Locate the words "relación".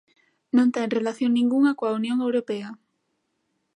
0.97-1.29